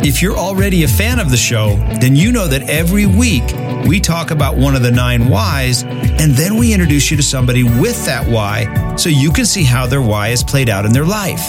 [0.00, 3.42] If you're already a fan of the show, then you know that every week
[3.86, 7.64] we talk about one of the nine whys, and then we introduce you to somebody
[7.64, 11.04] with that why so you can see how their why is played out in their
[11.04, 11.48] life.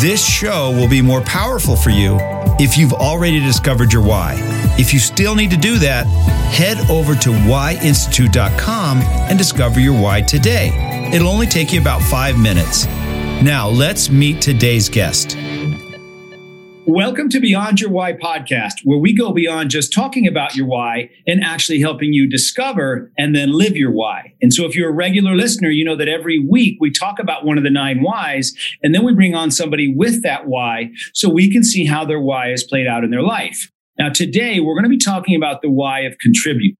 [0.00, 2.16] This show will be more powerful for you
[2.58, 4.36] if you've already discovered your why.
[4.78, 10.22] If you still need to do that, head over to whyinstitute.com and discover your why
[10.22, 11.10] today.
[11.12, 12.86] It'll only take you about five minutes.
[13.42, 15.36] Now, let's meet today's guest.
[16.90, 21.10] Welcome to Beyond Your Why podcast, where we go beyond just talking about your why
[21.26, 24.32] and actually helping you discover and then live your why.
[24.40, 27.44] And so, if you're a regular listener, you know that every week we talk about
[27.44, 31.28] one of the nine whys, and then we bring on somebody with that why so
[31.28, 33.70] we can see how their why is played out in their life.
[33.98, 36.74] Now, today we're going to be talking about the why of contribute.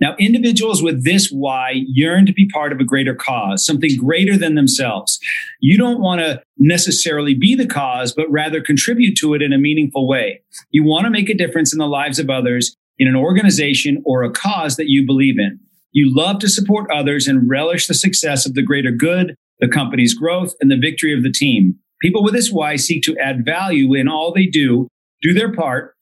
[0.00, 4.36] Now, individuals with this why yearn to be part of a greater cause, something greater
[4.36, 5.18] than themselves.
[5.60, 9.58] You don't want to necessarily be the cause, but rather contribute to it in a
[9.58, 10.42] meaningful way.
[10.70, 14.22] You want to make a difference in the lives of others in an organization or
[14.22, 15.60] a cause that you believe in.
[15.92, 20.14] You love to support others and relish the success of the greater good, the company's
[20.14, 21.76] growth, and the victory of the team.
[22.00, 24.88] People with this why seek to add value in all they do,
[25.20, 25.94] do their part,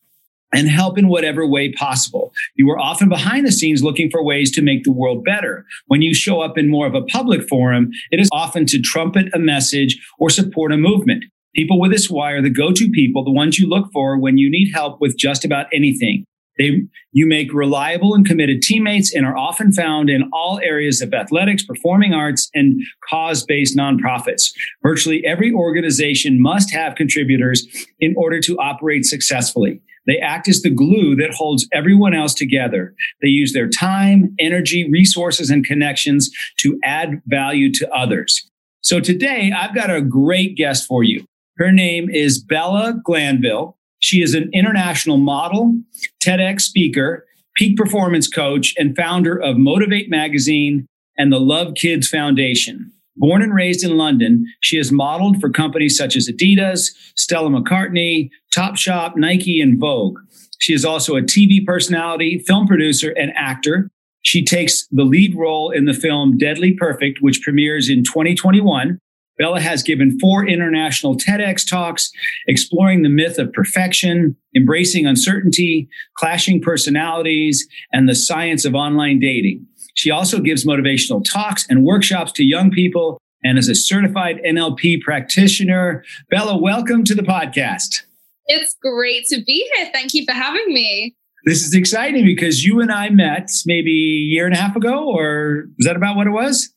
[0.52, 2.32] and help in whatever way possible.
[2.56, 5.64] You are often behind the scenes looking for ways to make the world better.
[5.86, 9.26] When you show up in more of a public forum, it is often to trumpet
[9.34, 11.24] a message or support a movement.
[11.54, 14.50] People with this why are the go-to people, the ones you look for when you
[14.50, 16.24] need help with just about anything.
[16.58, 16.82] They,
[17.12, 21.64] you make reliable and committed teammates and are often found in all areas of athletics,
[21.64, 24.52] performing arts, and cause based nonprofits.
[24.82, 27.66] Virtually every organization must have contributors
[28.00, 29.80] in order to operate successfully.
[30.08, 32.94] They act as the glue that holds everyone else together.
[33.22, 36.30] They use their time, energy, resources, and connections
[36.60, 38.50] to add value to others.
[38.80, 41.24] So today I've got a great guest for you.
[41.58, 43.76] Her name is Bella Glanville.
[44.00, 45.78] She is an international model,
[46.24, 47.26] TEDx speaker,
[47.56, 50.86] peak performance coach, and founder of Motivate Magazine
[51.18, 52.92] and the Love Kids Foundation.
[53.18, 58.30] Born and raised in London, she has modeled for companies such as Adidas, Stella McCartney,
[58.54, 60.18] Topshop, Nike, and Vogue.
[60.60, 63.90] She is also a TV personality, film producer, and actor.
[64.22, 68.98] She takes the lead role in the film Deadly Perfect, which premieres in 2021.
[69.38, 72.10] Bella has given four international TEDx talks
[72.48, 79.64] exploring the myth of perfection, embracing uncertainty, clashing personalities, and the science of online dating.
[79.98, 85.00] She also gives motivational talks and workshops to young people and is a certified NLP
[85.00, 86.04] practitioner.
[86.30, 88.02] Bella, welcome to the podcast.
[88.46, 89.90] It's great to be here.
[89.92, 91.16] Thank you for having me.
[91.46, 95.04] This is exciting because you and I met maybe a year and a half ago,
[95.04, 96.72] or is that about what it was?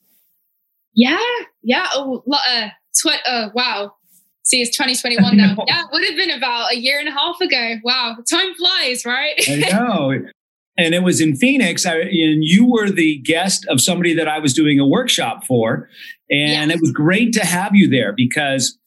[0.95, 1.19] Yeah,
[1.61, 1.89] yeah.
[1.93, 3.93] Oh, uh, tw- uh, wow.
[4.41, 5.63] See, it's 2021 now.
[5.67, 7.75] yeah, it would have been about a year and a half ago.
[7.83, 9.35] Wow, time flies, right?
[9.47, 10.25] I know
[10.77, 11.85] and it was in Phoenix.
[11.85, 15.89] I, and you were the guest of somebody that I was doing a workshop for,
[16.29, 16.77] and yes.
[16.77, 18.77] it was great to have you there because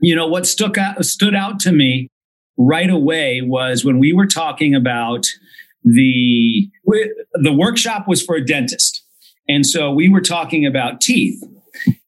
[0.00, 2.08] you know what stuck out stood out to me
[2.56, 5.26] right away was when we were talking about
[5.82, 6.68] the
[7.34, 9.02] the workshop was for a dentist,
[9.48, 11.42] and so we were talking about teeth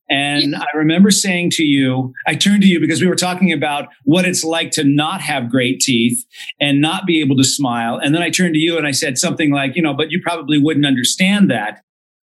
[0.09, 3.89] and I remember saying to you, I turned to you because we were talking about
[4.05, 6.25] what it's like to not have great teeth
[6.61, 7.99] and not be able to smile.
[7.99, 10.21] And then I turned to you and I said something like, you know, but you
[10.23, 11.83] probably wouldn't understand that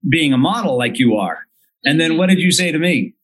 [0.08, 1.46] being a model like you are.
[1.84, 3.14] And then what did you say to me?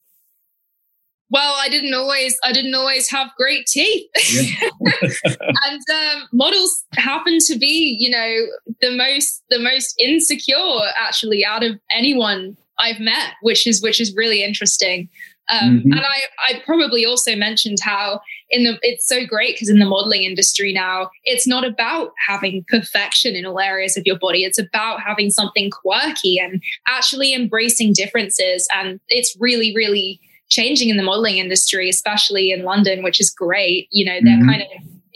[1.29, 4.69] Well, I didn't always, I didn't always have great teeth, yeah.
[5.65, 8.47] and um, models happen to be, you know,
[8.81, 10.57] the most, the most insecure
[10.99, 15.09] actually out of anyone I've met, which is which is really interesting.
[15.49, 15.91] Um, mm-hmm.
[15.91, 19.85] And I, I probably also mentioned how in the it's so great because in the
[19.85, 24.43] modeling industry now, it's not about having perfection in all areas of your body.
[24.43, 28.67] It's about having something quirky and actually embracing differences.
[28.73, 30.19] And it's really, really
[30.49, 33.87] changing in the modeling industry, especially in London, which is great.
[33.91, 34.49] You know, they're mm-hmm.
[34.49, 34.67] kind of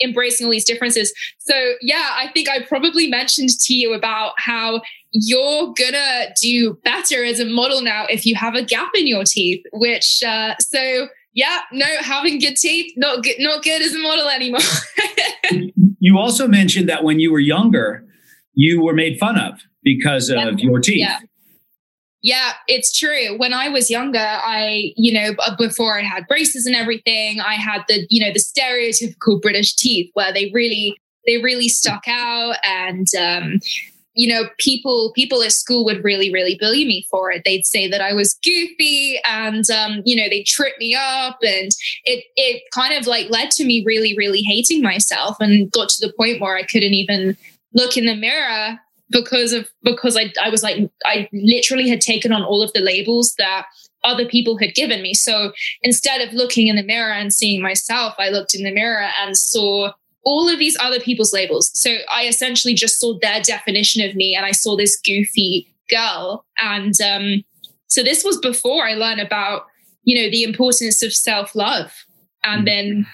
[0.02, 1.12] embracing all these differences.
[1.38, 4.82] So yeah, I think I probably mentioned to you about how
[5.20, 9.24] you're gonna do better as a model now if you have a gap in your
[9.24, 9.64] teeth.
[9.72, 14.28] Which uh, so yeah, no, having good teeth not good, not good as a model
[14.28, 14.60] anymore.
[16.00, 18.04] you also mentioned that when you were younger,
[18.54, 20.50] you were made fun of because of yeah.
[20.56, 20.98] your teeth.
[20.98, 21.18] Yeah.
[22.22, 23.38] Yeah, it's true.
[23.38, 27.84] When I was younger, I, you know, before I had braces and everything, I had
[27.86, 32.56] the, you know, the stereotypical British teeth where they really, they really stuck out.
[32.64, 33.60] And, um,
[34.16, 37.42] you know, people, people at school would really, really bully me for it.
[37.44, 41.38] They'd say that I was goofy and, um, you know, they'd trip me up.
[41.42, 41.70] And
[42.04, 46.06] it, it kind of like led to me really, really hating myself and got to
[46.06, 47.36] the point where I couldn't even
[47.74, 48.80] look in the mirror
[49.10, 52.80] because of because I I was like I literally had taken on all of the
[52.80, 53.66] labels that
[54.02, 55.14] other people had given me.
[55.14, 55.52] So
[55.82, 59.36] instead of looking in the mirror and seeing myself, I looked in the mirror and
[59.36, 59.92] saw
[60.26, 61.70] all of these other people's labels.
[61.72, 66.44] So I essentially just saw their definition of me and I saw this goofy girl.
[66.58, 67.44] And um,
[67.86, 69.66] so this was before I learned about,
[70.02, 71.92] you know, the importance of self-love.
[72.44, 72.66] And mm.
[72.66, 73.06] then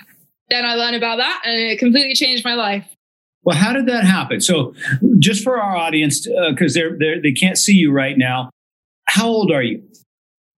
[0.48, 2.86] then I learned about that and it completely changed my life.
[3.44, 4.40] Well, how did that happen?
[4.40, 4.74] So,
[5.18, 8.50] just for our audience, because uh, they're, they're they can't see you right now,
[9.06, 9.82] how old are you?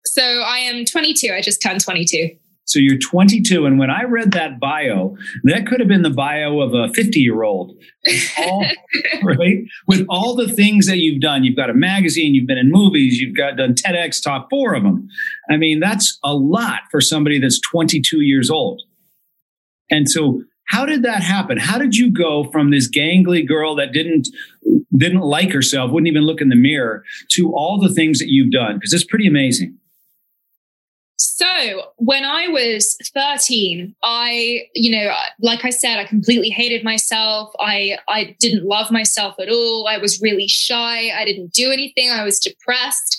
[0.05, 1.33] So I am 22.
[1.33, 2.35] I just turned 22.
[2.65, 6.61] So you're 22, and when I read that bio, that could have been the bio
[6.61, 7.75] of a 50 year old,
[9.23, 9.57] right?
[9.87, 13.19] With all the things that you've done, you've got a magazine, you've been in movies,
[13.19, 15.07] you've got done TEDx top four of them.
[15.49, 18.81] I mean, that's a lot for somebody that's 22 years old.
[19.91, 21.57] And so how did that happen?
[21.57, 24.29] How did you go from this gangly girl that didn't
[24.95, 28.51] didn't like herself, wouldn't even look in the mirror, to all the things that you've
[28.51, 28.75] done?
[28.75, 29.77] Because it's pretty amazing.
[31.25, 37.53] So, when I was 13, I, you know, like I said, I completely hated myself.
[37.59, 39.87] I I didn't love myself at all.
[39.87, 41.11] I was really shy.
[41.11, 42.09] I didn't do anything.
[42.09, 43.17] I was depressed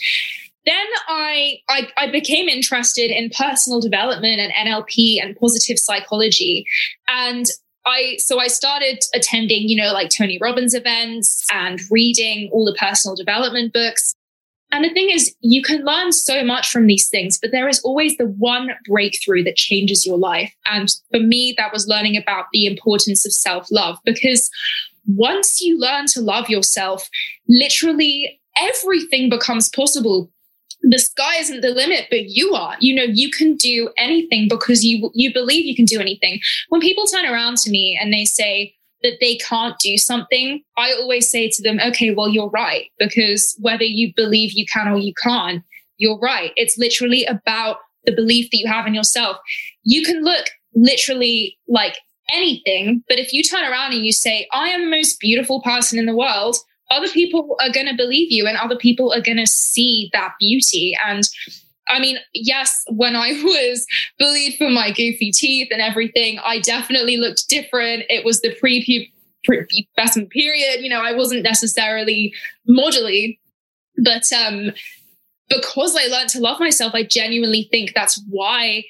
[0.66, 6.64] then I, I, I became interested in personal development and NLP and positive psychology,
[7.06, 7.44] and
[7.86, 12.76] I so I started attending, you know, like Tony Robbins events and reading all the
[12.78, 14.14] personal development books.
[14.74, 17.80] And the thing is, you can learn so much from these things, but there is
[17.84, 20.52] always the one breakthrough that changes your life.
[20.68, 24.50] And for me, that was learning about the importance of self love because
[25.06, 27.08] once you learn to love yourself,
[27.48, 30.32] literally everything becomes possible.
[30.82, 32.74] The sky isn't the limit but you are.
[32.80, 36.40] You know you can do anything because you you believe you can do anything.
[36.70, 38.74] When people turn around to me and they say
[39.04, 43.56] that they can't do something i always say to them okay well you're right because
[43.60, 45.62] whether you believe you can or you can't
[45.98, 49.36] you're right it's literally about the belief that you have in yourself
[49.84, 51.98] you can look literally like
[52.32, 55.98] anything but if you turn around and you say i am the most beautiful person
[55.98, 56.56] in the world
[56.90, 60.34] other people are going to believe you and other people are going to see that
[60.38, 60.96] beauty.
[61.06, 61.22] And
[61.88, 63.86] I mean, yes, when I was
[64.18, 68.04] bullied for my goofy teeth and everything, I definitely looked different.
[68.08, 69.10] It was the pre
[69.48, 70.80] pubescent period.
[70.80, 72.32] You know, I wasn't necessarily
[72.68, 73.38] modelly,
[74.02, 74.72] but um,
[75.48, 78.84] because I learned to love myself, I genuinely think that's why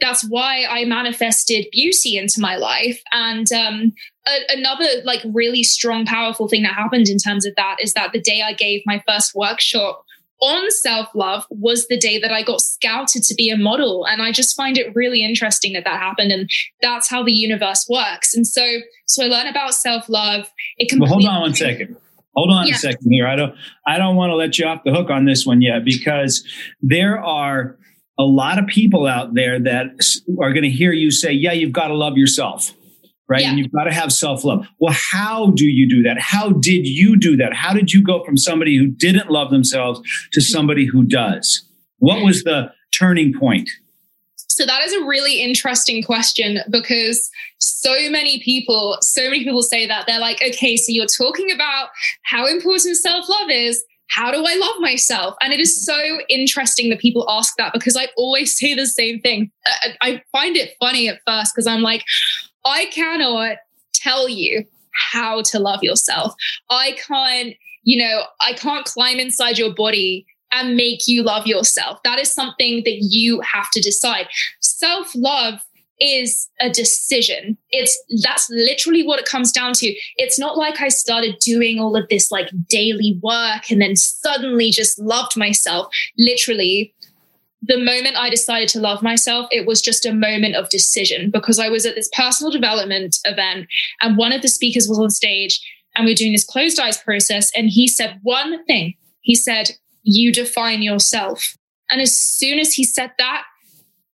[0.00, 3.02] that's why I manifested beauty into my life.
[3.10, 3.92] And um,
[4.28, 8.12] a, another like really strong, powerful thing that happened in terms of that is that
[8.12, 10.04] the day I gave my first workshop
[10.40, 14.06] on self love was the day that I got scouted to be a model.
[14.06, 16.32] And I just find it really interesting that that happened.
[16.32, 16.48] And
[16.80, 18.34] that's how the universe works.
[18.34, 20.50] And so, so I learned about self love.
[20.76, 21.96] It can well, hold on one second.
[22.36, 22.74] Hold on yeah.
[22.74, 23.26] a second here.
[23.26, 23.54] I don't,
[23.86, 26.46] I don't want to let you off the hook on this one yet because
[26.80, 27.76] there are
[28.16, 29.86] a lot of people out there that
[30.40, 32.72] are going to hear you say, yeah, you've got to love yourself.
[33.28, 33.42] Right.
[33.42, 33.50] Yeah.
[33.50, 34.66] And you've got to have self love.
[34.78, 36.18] Well, how do you do that?
[36.18, 37.52] How did you do that?
[37.52, 40.00] How did you go from somebody who didn't love themselves
[40.32, 41.64] to somebody who does?
[41.98, 43.68] What was the turning point?
[44.36, 49.86] So that is a really interesting question because so many people, so many people say
[49.86, 51.90] that they're like, okay, so you're talking about
[52.24, 55.36] how important self love is how do I love myself?
[55.40, 59.20] And it is so interesting that people ask that because I always say the same
[59.20, 59.50] thing.
[60.00, 62.02] I find it funny at first because I'm like,
[62.68, 63.56] I cannot
[63.94, 64.64] tell you
[65.10, 66.34] how to love yourself.
[66.70, 71.98] I can't, you know, I can't climb inside your body and make you love yourself.
[72.04, 74.28] That is something that you have to decide.
[74.60, 75.60] Self love
[76.00, 77.58] is a decision.
[77.70, 79.94] It's that's literally what it comes down to.
[80.16, 84.70] It's not like I started doing all of this like daily work and then suddenly
[84.70, 85.88] just loved myself.
[86.16, 86.94] Literally,
[87.62, 91.58] the moment I decided to love myself, it was just a moment of decision because
[91.58, 93.66] I was at this personal development event
[94.00, 95.60] and one of the speakers was on stage
[95.96, 97.50] and we are doing this closed eyes process.
[97.56, 99.72] And he said one thing he said,
[100.02, 101.56] You define yourself.
[101.90, 103.44] And as soon as he said that,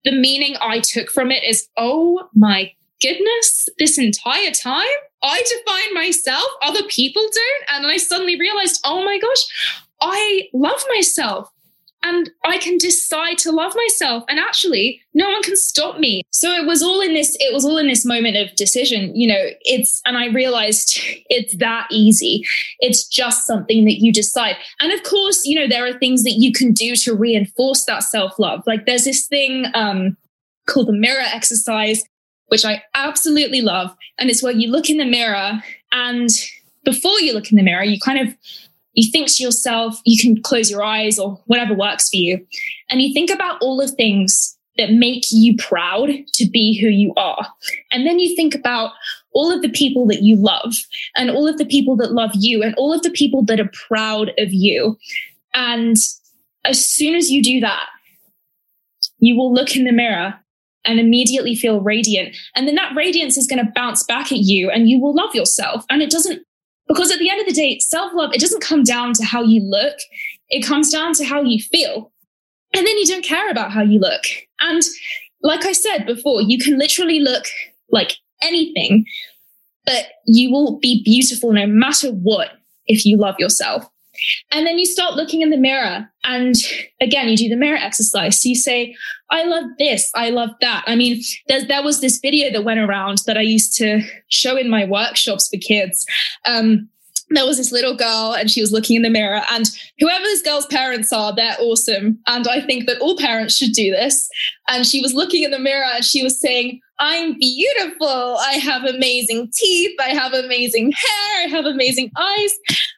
[0.05, 2.73] the meaning I took from it is, oh my
[3.03, 4.87] goodness, this entire time
[5.23, 7.77] I define myself, other people don't.
[7.77, 11.49] And I suddenly realized, oh my gosh, I love myself
[12.05, 14.25] and I can decide to love myself.
[14.29, 16.23] And actually, no one can stop me.
[16.31, 19.15] So it was all in this, it was all in this moment of decision.
[19.15, 20.99] You know, it's, and I realized
[21.31, 22.45] it's that easy.
[22.81, 24.57] It's just something that you decide.
[24.81, 28.03] And of course, you know, there are things that you can do to reinforce that
[28.03, 28.63] self love.
[28.67, 30.17] Like there's this thing um,
[30.67, 32.05] called the mirror exercise,
[32.49, 33.95] which I absolutely love.
[34.19, 36.29] And it's where you look in the mirror and
[36.85, 38.35] before you look in the mirror, you kind of
[38.95, 42.45] you think to yourself, you can close your eyes or whatever works for you.
[42.91, 47.13] And you think about all the things that make you proud to be who you
[47.17, 47.47] are.
[47.91, 48.93] And then you think about
[49.35, 50.75] all of the people that you love
[51.17, 53.71] and all of the people that love you and all of the people that are
[53.89, 54.99] proud of you.
[55.55, 55.97] And
[56.65, 57.87] as soon as you do that,
[59.19, 60.35] you will look in the mirror
[60.85, 62.35] and immediately feel radiant.
[62.57, 65.35] And then that radiance is going to bounce back at you and you will love
[65.35, 65.85] yourself.
[65.89, 66.45] And it doesn't
[66.89, 69.43] because at the end of the day, self love, it doesn't come down to how
[69.43, 69.97] you look,
[70.49, 72.13] it comes down to how you feel.
[72.75, 74.23] And then you don't care about how you look.
[74.61, 74.83] And
[75.43, 77.45] like I said before, you can literally look
[77.91, 79.05] like anything,
[79.85, 82.51] but you will be beautiful no matter what
[82.87, 83.87] if you love yourself.
[84.51, 86.09] And then you start looking in the mirror.
[86.25, 86.55] And
[87.01, 88.41] again, you do the mirror exercise.
[88.41, 88.95] So you say,
[89.31, 90.11] I love this.
[90.15, 90.85] I love that.
[90.87, 94.57] I mean, there, there was this video that went around that I used to show
[94.57, 96.07] in my workshops for kids.
[96.47, 96.89] Um,
[97.35, 100.43] there was this little girl and she was looking in the mirror and whoever this
[100.43, 104.29] girl's parents are they're awesome and i think that all parents should do this
[104.69, 108.37] and she was looking in the mirror and she was saying I'm beautiful.
[108.39, 109.99] I have amazing teeth.
[110.01, 111.45] I have amazing hair.
[111.45, 112.53] I have amazing eyes.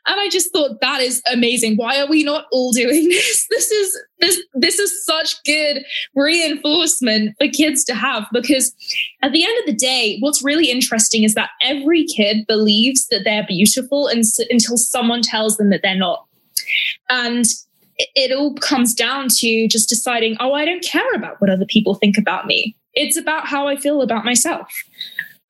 [0.07, 1.79] And I just thought that is amazing.
[1.79, 3.47] Why are we not all doing this?
[3.49, 5.83] This is this this is such good
[6.15, 8.75] reinforcement for kids to have because
[9.23, 13.23] at the end of the day, what's really interesting is that every kid believes that
[13.25, 16.27] they're beautiful and, until someone tells them that they're not.
[17.09, 17.47] And
[18.15, 21.95] it all comes down to just deciding, oh, I don't care about what other people
[21.95, 22.77] think about me.
[22.95, 24.69] It's about how I feel about myself.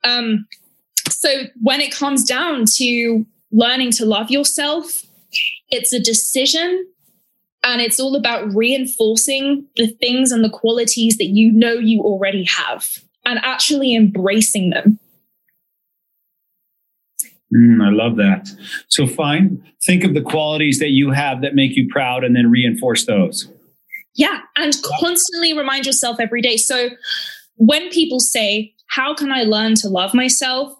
[0.02, 0.46] Um,
[1.10, 5.02] so when it comes down to learning to love yourself,
[5.70, 6.86] it's a decision
[7.62, 12.44] and it's all about reinforcing the things and the qualities that you know you already
[12.44, 12.86] have
[13.24, 14.98] and actually embracing them.
[17.54, 18.48] Mm, I love that.
[18.88, 19.62] So, fine.
[19.82, 23.48] Think of the qualities that you have that make you proud and then reinforce those.
[24.16, 24.40] Yeah.
[24.56, 26.56] And constantly remind yourself every day.
[26.56, 26.90] So,
[27.56, 30.76] when people say, How can I learn to love myself?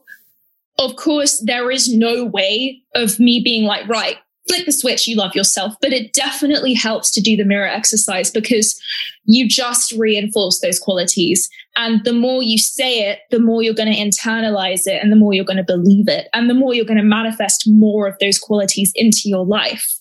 [0.79, 5.17] Of course, there is no way of me being like, Right, flick the switch, you
[5.17, 5.75] love yourself.
[5.81, 8.81] But it definitely helps to do the mirror exercise because
[9.25, 11.49] you just reinforce those qualities.
[11.77, 15.17] And the more you say it, the more you're going to internalize it and the
[15.17, 16.29] more you're going to believe it.
[16.35, 19.99] And the more you're going to manifest more of those qualities into your life.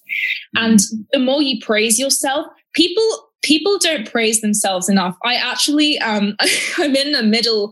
[0.55, 0.65] Mm-hmm.
[0.65, 0.79] And
[1.11, 5.15] the more you praise yourself, people people don't praise themselves enough.
[5.23, 6.35] I actually, um,
[6.77, 7.71] I'm in the middle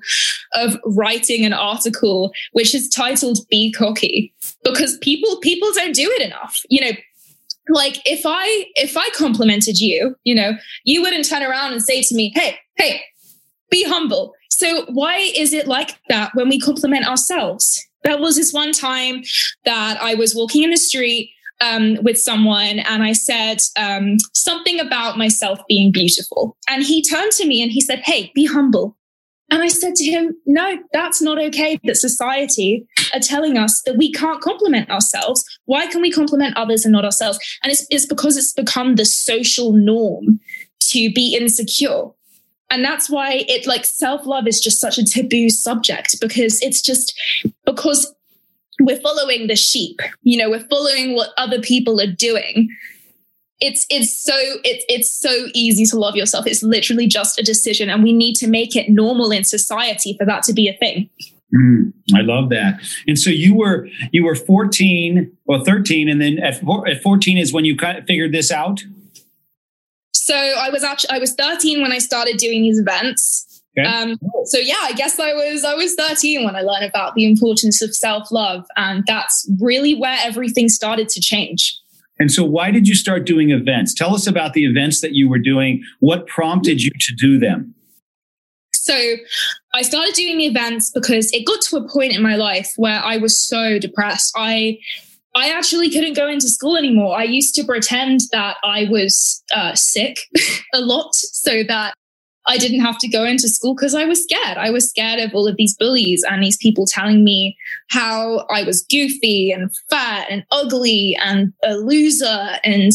[0.53, 6.21] of writing an article which is titled "Be Cocky" because people people don't do it
[6.21, 6.61] enough.
[6.69, 6.91] You know,
[7.69, 12.03] like if I if I complimented you, you know, you wouldn't turn around and say
[12.03, 13.01] to me, "Hey, hey,
[13.69, 17.83] be humble." So why is it like that when we compliment ourselves?
[18.03, 19.23] There was this one time
[19.63, 21.31] that I was walking in the street
[21.61, 26.57] um, with someone and I said um, something about myself being beautiful.
[26.67, 28.97] And he turned to me and he said, Hey, be humble.
[29.49, 33.97] And I said to him, No, that's not okay that society are telling us that
[33.97, 35.43] we can't compliment ourselves.
[35.65, 37.37] Why can we compliment others and not ourselves?
[37.63, 40.39] And it's, it's because it's become the social norm
[40.89, 42.05] to be insecure.
[42.71, 46.81] And that's why it like self love is just such a taboo subject because it's
[46.81, 47.13] just
[47.65, 48.15] because
[48.81, 52.69] we're following the sheep you know we're following what other people are doing.
[53.59, 54.33] It's it's so
[54.63, 56.47] it's it's so easy to love yourself.
[56.47, 60.25] It's literally just a decision and we need to make it normal in society for
[60.25, 61.09] that to be a thing.
[61.53, 62.79] Mm, i love that.
[63.07, 67.53] And so you were you were 14 or 13 and then at, at 14 is
[67.53, 68.83] when you kind of figured this out?
[70.13, 73.87] So i was actually i was 13 when i started doing these events Okay.
[73.87, 77.25] Um, so yeah, I guess I was I was 13 when I learned about the
[77.25, 81.77] importance of self love, and that's really where everything started to change.
[82.19, 83.93] And so, why did you start doing events?
[83.93, 85.83] Tell us about the events that you were doing.
[86.01, 87.73] What prompted you to do them?
[88.73, 89.15] So,
[89.73, 93.01] I started doing the events because it got to a point in my life where
[93.03, 94.33] I was so depressed.
[94.35, 94.79] I
[95.33, 97.17] I actually couldn't go into school anymore.
[97.17, 100.17] I used to pretend that I was uh, sick
[100.73, 101.93] a lot so that
[102.47, 104.57] I didn't have to go into school because I was scared.
[104.57, 107.55] I was scared of all of these bullies and these people telling me
[107.89, 112.57] how I was goofy and fat and ugly and a loser.
[112.63, 112.91] And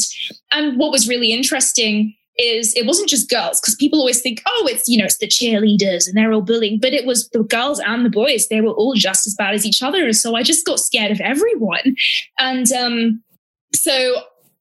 [0.50, 4.68] and what was really interesting is it wasn't just girls because people always think, oh,
[4.70, 7.80] it's you know, it's the cheerleaders and they're all bullying, but it was the girls
[7.80, 8.48] and the boys.
[8.48, 10.04] They were all just as bad as each other.
[10.04, 11.96] And so I just got scared of everyone.
[12.38, 13.22] And um,
[13.74, 14.16] so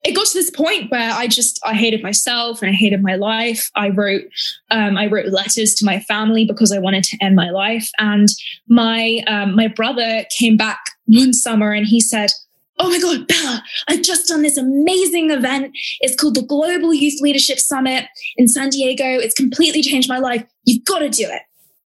[0.06, 3.16] it got to this point where I just I hated myself and I hated my
[3.16, 3.72] life.
[3.76, 4.24] I wrote
[4.70, 7.90] um, I wrote letters to my family because I wanted to end my life.
[7.98, 8.28] And
[8.68, 12.30] my um, my brother came back one summer and he said,
[12.78, 13.64] "Oh my God, Bella!
[13.88, 15.76] I've just done this amazing event.
[16.02, 18.06] It's called the Global Youth Leadership Summit
[18.38, 19.06] in San Diego.
[19.06, 20.46] It's completely changed my life.
[20.66, 21.42] You've got to do it."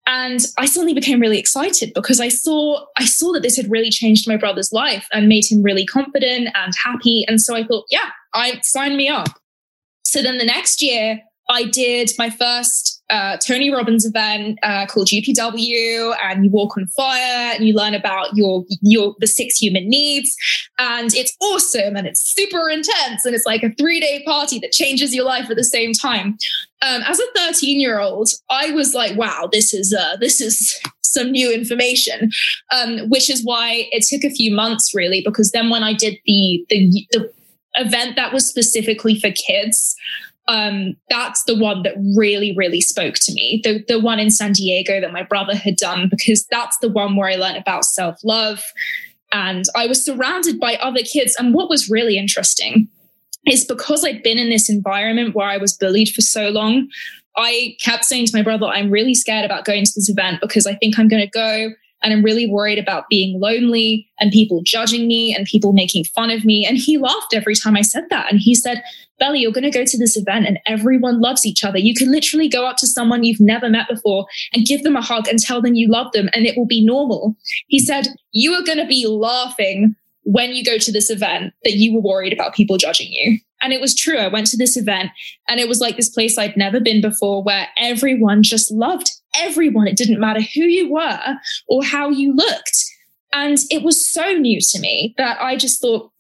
[0.06, 3.90] And i suddenly became really excited because i saw i saw that this had really
[3.90, 7.24] changed my brother's life and made him really confident and happy.
[7.28, 9.28] And so i thought yeah i sign me up.
[10.04, 15.08] So then the next year i did my first uh, Tony Robbins event uh, called
[15.08, 19.88] GPW, and you walk on fire and you learn about your your the six human
[19.88, 20.34] needs,
[20.78, 24.72] and it's awesome and it's super intense and it's like a three day party that
[24.72, 26.36] changes your life at the same time.
[26.82, 30.78] Um, as a 13 year old, I was like, wow, this is uh, this is
[31.02, 32.30] some new information,
[32.74, 36.18] um, which is why it took a few months really, because then when I did
[36.26, 37.32] the the, the
[37.76, 39.94] event that was specifically for kids
[40.48, 43.60] um, that's the one that really, really spoke to me.
[43.64, 47.16] The the one in San Diego that my brother had done, because that's the one
[47.16, 48.62] where I learned about self love,
[49.32, 51.34] and I was surrounded by other kids.
[51.38, 52.88] And what was really interesting
[53.46, 56.88] is because I'd been in this environment where I was bullied for so long.
[57.36, 60.66] I kept saying to my brother, "I'm really scared about going to this event because
[60.66, 61.70] I think I'm going to go."
[62.02, 66.30] And I'm really worried about being lonely and people judging me and people making fun
[66.30, 66.64] of me.
[66.66, 68.30] And he laughed every time I said that.
[68.30, 68.82] And he said,
[69.18, 71.78] Belly, you're going to go to this event and everyone loves each other.
[71.78, 75.02] You can literally go up to someone you've never met before and give them a
[75.02, 77.34] hug and tell them you love them and it will be normal.
[77.68, 81.74] He said, You are going to be laughing when you go to this event that
[81.74, 83.38] you were worried about people judging you.
[83.62, 84.18] And it was true.
[84.18, 85.10] I went to this event
[85.48, 89.86] and it was like this place I'd never been before where everyone just loved everyone.
[89.86, 91.36] It didn't matter who you were
[91.68, 92.84] or how you looked.
[93.32, 96.10] And it was so new to me that I just thought,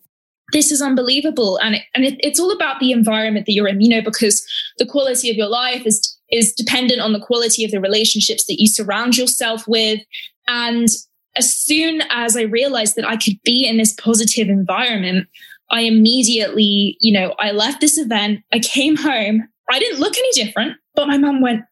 [0.52, 3.80] this is unbelievable and it, and it, it's all about the environment that you're in
[3.80, 4.46] you know because
[4.78, 8.60] the quality of your life is is dependent on the quality of the relationships that
[8.60, 10.00] you surround yourself with
[10.46, 10.88] and
[11.34, 15.26] as soon as i realized that i could be in this positive environment
[15.70, 20.30] i immediately you know i left this event i came home i didn't look any
[20.32, 21.62] different but my mom went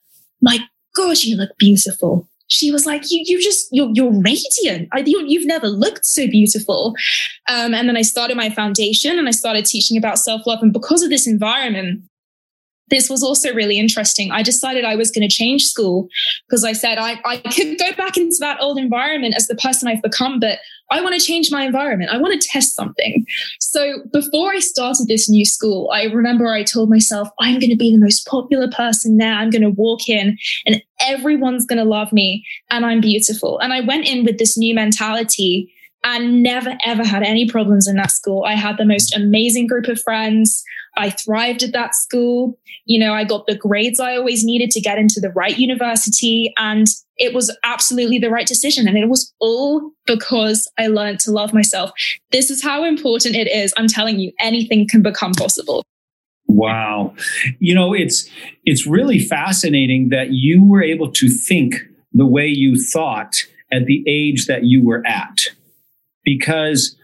[0.40, 0.58] my
[0.94, 4.88] god you look beautiful she was like, "You, you just, you're, you're radiant.
[4.92, 6.94] I, you, have never looked so beautiful."
[7.48, 10.62] Um, and then I started my foundation, and I started teaching about self love.
[10.62, 12.02] And because of this environment,
[12.90, 14.30] this was also really interesting.
[14.30, 16.08] I decided I was going to change school
[16.48, 19.88] because I said I, I could go back into that old environment as the person
[19.88, 20.58] I've become, but
[20.90, 22.10] I want to change my environment.
[22.12, 23.26] I want to test something.
[23.58, 27.76] So before I started this new school, I remember I told myself, I'm going to
[27.76, 29.32] be the most popular person there.
[29.32, 33.58] I'm going to walk in and everyone's going to love me and I'm beautiful.
[33.58, 35.72] And I went in with this new mentality
[36.04, 38.44] and never ever had any problems in that school.
[38.44, 40.62] I had the most amazing group of friends.
[40.96, 42.58] I thrived at that school.
[42.86, 46.52] You know, I got the grades I always needed to get into the right university.
[46.56, 48.88] And it was absolutely the right decision.
[48.88, 51.92] And it was all because I learned to love myself.
[52.32, 53.72] This is how important it is.
[53.76, 55.84] I'm telling you, anything can become possible.
[56.46, 57.14] Wow.
[57.58, 58.28] You know, it's
[58.64, 61.76] it's really fascinating that you were able to think
[62.12, 65.38] the way you thought at the age that you were at.
[66.24, 66.96] Because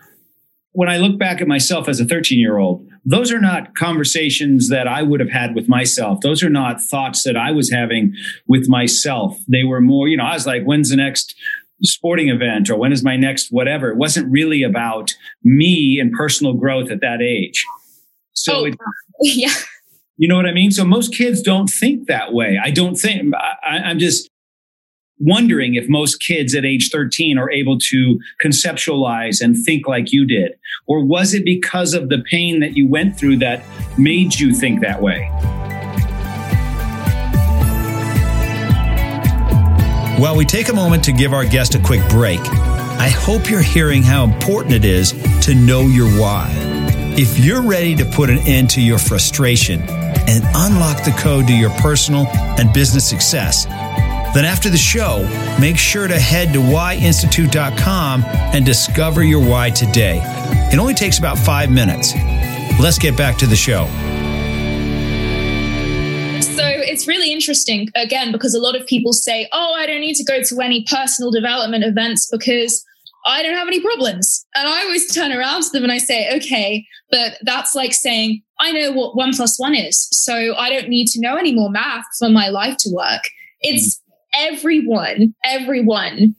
[0.73, 4.69] when I look back at myself as a 13 year old, those are not conversations
[4.69, 6.21] that I would have had with myself.
[6.21, 8.15] Those are not thoughts that I was having
[8.47, 9.39] with myself.
[9.49, 11.35] They were more, you know, I was like, when's the next
[11.83, 13.91] sporting event or when is my next whatever?
[13.91, 17.65] It wasn't really about me and personal growth at that age.
[18.35, 18.77] So, oh, it,
[19.23, 19.55] yeah.
[20.19, 20.71] You know what I mean?
[20.71, 22.61] So most kids don't think that way.
[22.63, 24.29] I don't think, I, I'm just,
[25.21, 30.27] wondering if most kids at age 13 are able to conceptualize and think like you
[30.27, 30.59] did?
[30.87, 33.63] Or was it because of the pain that you went through that
[33.99, 35.31] made you think that way?
[40.21, 43.63] While we take a moment to give our guest a quick break, I hope you're
[43.63, 45.13] hearing how important it is
[45.47, 46.53] to know your why.
[47.17, 51.55] If you're ready to put an end to your frustration and unlock the code to
[51.55, 53.67] your personal and business success,
[54.35, 55.27] then after the show,
[55.61, 60.21] make sure to head to whyinstitute.com and discover your why today.
[60.73, 62.15] It only takes about five minutes.
[62.81, 63.87] Let's get back to the show
[66.41, 70.15] So, it's really interesting again because a lot of people say, "Oh, I don't need
[70.15, 72.85] to go to any personal development events because
[73.27, 76.35] I don't have any problems." And I always turn around to them and I say,
[76.37, 80.89] "Okay, but that's like saying I know what one plus one is, so I don't
[80.89, 83.29] need to know any more math for my life to work."
[83.61, 84.00] It's
[84.35, 86.35] everyone, everyone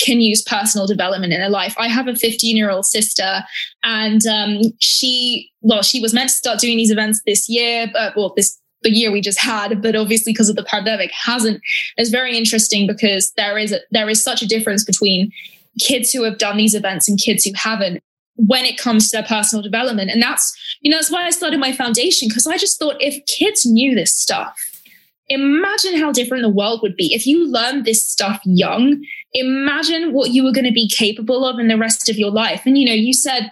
[0.00, 1.74] can use personal development in their life.
[1.78, 3.42] I have a 15 year old sister,
[3.84, 8.16] and um, she, well, she was meant to start doing these events this year, but
[8.16, 11.60] well, this the year we just had, but obviously because of the pandemic hasn't.
[11.96, 15.32] It's very interesting because there is a, there is such a difference between
[15.80, 18.02] kids who have done these events and kids who haven't
[18.36, 20.10] when it comes to their personal development.
[20.10, 23.24] And that's, you know, that's why I started my foundation because I just thought if
[23.26, 24.54] kids knew this stuff,
[25.28, 27.14] imagine how different the world would be.
[27.14, 29.02] If you learned this stuff young
[29.34, 32.62] imagine what you were going to be capable of in the rest of your life.
[32.64, 33.50] And you know you said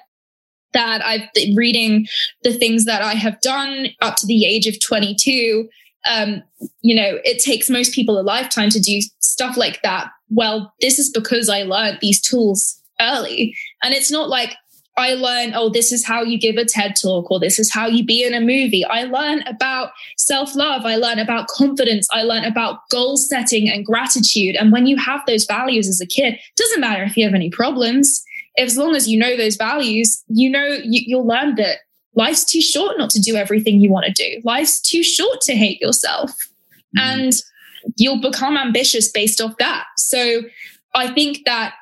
[0.72, 2.06] that i've been reading
[2.44, 5.68] the things that i have done up to the age of 22
[6.10, 6.42] um,
[6.80, 10.08] you know it takes most people a lifetime to do stuff like that.
[10.30, 13.54] Well this is because i learned these tools early.
[13.82, 14.54] And it's not like
[14.96, 17.86] I learned, oh, this is how you give a TED talk, or this is how
[17.86, 18.84] you be in a movie.
[18.84, 20.84] I learned about self love.
[20.84, 22.06] I learned about confidence.
[22.12, 24.54] I learned about goal setting and gratitude.
[24.56, 27.50] And when you have those values as a kid, doesn't matter if you have any
[27.50, 28.22] problems.
[28.58, 31.78] As long as you know those values, you know, you, you'll learn that
[32.14, 34.40] life's too short not to do everything you want to do.
[34.44, 36.30] Life's too short to hate yourself.
[36.96, 36.98] Mm-hmm.
[36.98, 37.32] And
[37.96, 39.84] you'll become ambitious based off that.
[39.96, 40.42] So
[40.94, 41.74] I think that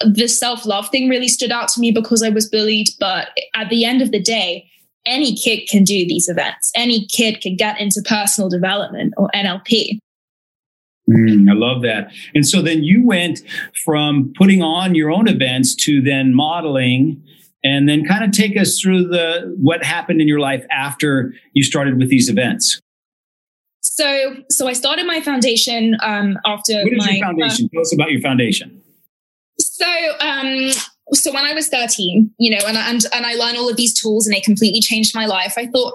[0.00, 2.88] the self love thing really stood out to me because I was bullied.
[2.98, 4.68] But at the end of the day,
[5.06, 6.72] any kid can do these events.
[6.74, 9.98] Any kid can get into personal development or NLP.
[11.10, 12.10] Mm, I love that.
[12.34, 13.42] And so then you went
[13.84, 17.22] from putting on your own events to then modeling
[17.62, 21.62] and then kind of take us through the what happened in your life after you
[21.62, 22.80] started with these events.
[23.82, 27.68] So, so I started my foundation um, after what is my your foundation.
[27.68, 28.80] Tell us about your foundation.
[29.84, 30.70] So, um,
[31.12, 33.98] so when I was 13, you know, and, and, and I learned all of these
[33.98, 35.92] tools and they completely changed my life, I thought,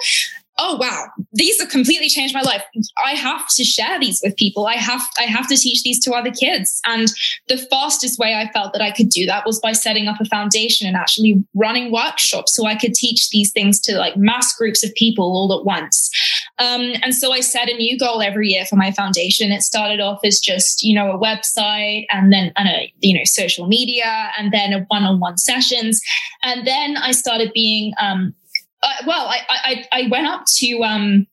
[0.59, 2.63] oh wow these have completely changed my life.
[3.03, 4.65] I have to share these with people.
[4.65, 6.81] I have i have to teach these to other kids.
[6.85, 7.07] And
[7.47, 10.25] the fastest way i felt that i could do that was by setting up a
[10.25, 14.83] foundation and actually running workshops so i could teach these things to like mass groups
[14.83, 16.09] of people all at once.
[16.57, 19.51] Um, and so i set a new goal every year for my foundation.
[19.51, 23.23] It started off as just you know a website and then and a you know
[23.25, 26.01] social media and then a one-on-one sessions.
[26.43, 28.33] And then i started being um,
[28.81, 31.27] uh, well, I, I, I went up to, um,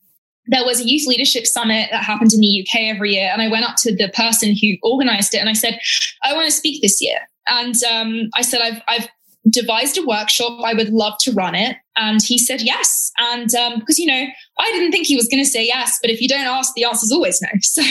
[0.47, 3.31] there was a youth leadership summit that happened in the UK every year.
[3.33, 5.79] And I went up to the person who organized it and I said,
[6.23, 7.19] I want to speak this year.
[7.49, 9.09] And um, I said, I've, I've
[9.51, 10.61] devised a workshop.
[10.65, 11.77] I would love to run it.
[11.97, 13.13] And he said yes.
[13.19, 14.25] And um, because, you know,
[14.59, 16.85] I didn't think he was going to say yes, but if you don't ask, the
[16.85, 17.49] answer's always no.
[17.77, 17.83] So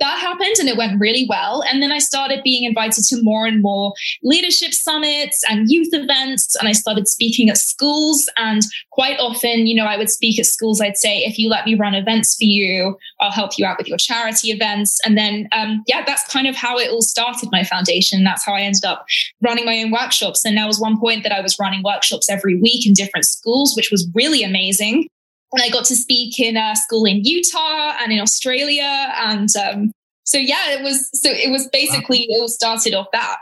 [0.00, 1.62] that happened and it went really well.
[1.68, 6.56] And then I started being invited to more and more leadership summits and youth events.
[6.58, 8.26] And I started speaking at schools.
[8.38, 10.80] And quite often, you know, I would speak at schools.
[10.80, 13.88] I'd say, if you let me run events for you, I'll help you out with
[13.88, 14.98] your charity events.
[15.04, 18.24] And then, um, yeah, that's kind of how it all started, my foundation.
[18.24, 19.04] That's how I ended up
[19.42, 20.44] running my own workshops.
[20.44, 23.74] And there was one point that I was running workshops every week in different schools,
[23.76, 25.08] which was really amazing.
[25.52, 29.12] And I got to speak in a school in Utah and in Australia.
[29.16, 29.92] And um,
[30.24, 33.36] so, yeah, it was, so it was basically, it all started off that.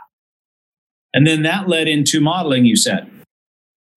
[1.15, 3.11] And then that led into modeling, you said.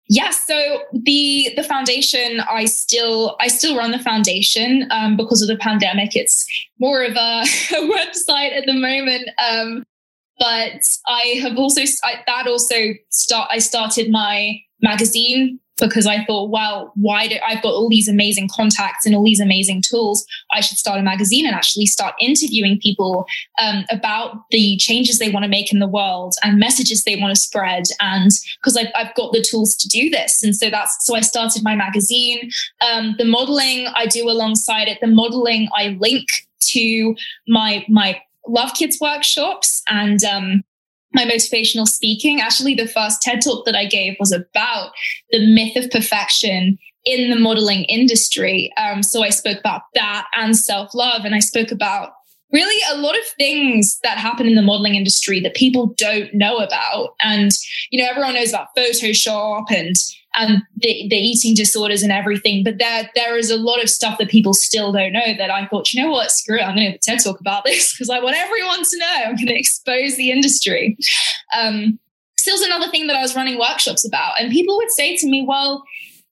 [0.10, 5.42] Yes, yeah, so the the foundation, I still I still run the foundation um, because
[5.42, 6.14] of the pandemic.
[6.16, 6.46] It's
[6.78, 9.84] more of a, a website at the moment, um,
[10.38, 12.76] but I have also I, that also
[13.12, 13.50] start.
[13.50, 18.50] I started my magazine because I thought, well, why do I've got all these amazing
[18.52, 20.26] contacts and all these amazing tools?
[20.52, 23.26] I should start a magazine and actually start interviewing people
[23.60, 27.36] um, about the changes they want to make in the world and messages they want
[27.36, 27.84] to spread.
[28.00, 28.32] And
[28.62, 31.64] because I've, I've, got the tools to do this, and so that's so I started
[31.64, 32.50] my magazine.
[32.88, 35.00] Um, the modeling I do alongside it.
[35.02, 36.26] The modeling I link
[36.72, 37.16] to
[37.48, 40.24] my my Love Kids workshops and.
[40.24, 40.64] Um,
[41.14, 42.42] my motivational speaking.
[42.42, 44.92] Actually, the first TED talk that I gave was about
[45.32, 48.72] the myth of perfection in the modeling industry.
[48.78, 52.12] Um, so I spoke about that and self love, and I spoke about
[52.54, 56.58] really a lot of things that happen in the modeling industry that people don't know
[56.58, 57.16] about.
[57.22, 57.52] And,
[57.90, 59.96] you know, everyone knows about Photoshop and
[60.36, 62.64] and the, the eating disorders and everything.
[62.64, 65.68] But there, there is a lot of stuff that people still don't know that I
[65.68, 68.20] thought, you know what, screw it, I'm going to TED talk about this because I
[68.20, 69.22] want everyone to know.
[69.26, 70.98] I'm going to expose the industry.
[71.56, 72.00] Um,
[72.38, 74.40] still another thing that I was running workshops about.
[74.40, 75.84] And people would say to me, well,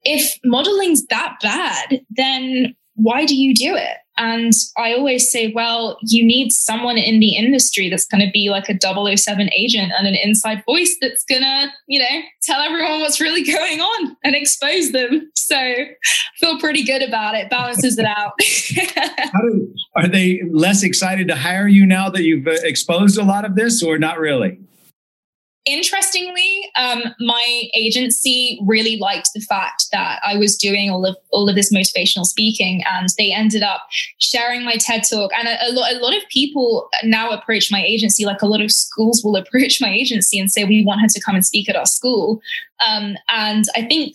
[0.04, 3.98] if modeling's that bad, then why do you do it?
[4.18, 8.50] And I always say, well, you need someone in the industry that's going to be
[8.50, 13.00] like a 007 agent and an inside voice that's going to, you know, tell everyone
[13.00, 15.32] what's really going on and expose them.
[15.36, 15.74] So
[16.38, 18.34] feel pretty good about it, balances it out.
[19.42, 23.46] do, are they less excited to hire you now that you've uh, exposed a lot
[23.46, 24.60] of this or not really?
[25.66, 31.48] Interestingly, um, my agency really liked the fact that I was doing all of all
[31.48, 33.82] of this motivational speaking, and they ended up
[34.18, 35.32] sharing my TED talk.
[35.38, 38.62] And a, a, lot, a lot of people now approach my agency, like a lot
[38.62, 41.70] of schools will approach my agency and say, "We want her to come and speak
[41.70, 42.42] at our school."
[42.84, 44.14] Um, and I think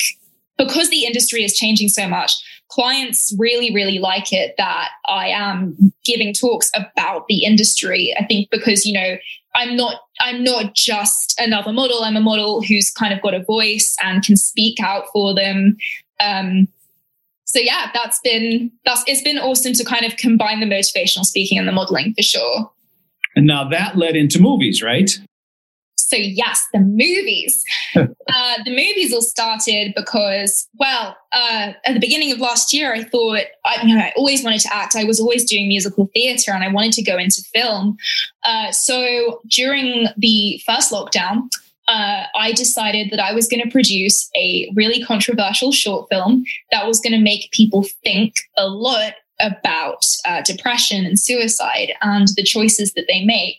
[0.59, 2.33] because the industry is changing so much,
[2.69, 8.15] clients really, really like it that I am giving talks about the industry.
[8.19, 9.17] I think because, you know,
[9.55, 12.03] I'm not I'm not just another model.
[12.03, 15.77] I'm a model who's kind of got a voice and can speak out for them.
[16.21, 16.69] Um,
[17.45, 21.59] so yeah, that's been that's it's been awesome to kind of combine the motivational speaking
[21.59, 22.71] and the modeling for sure.
[23.35, 25.11] And now that led into movies, right?
[26.07, 27.65] So, yes, the movies.
[27.97, 33.03] uh, the movies all started because, well, uh, at the beginning of last year, I
[33.03, 34.95] thought, I, you know, I always wanted to act.
[34.95, 37.97] I was always doing musical theater and I wanted to go into film.
[38.45, 41.49] Uh, so, during the first lockdown,
[41.89, 46.87] uh, I decided that I was going to produce a really controversial short film that
[46.87, 52.45] was going to make people think a lot about uh, depression and suicide and the
[52.45, 53.59] choices that they make.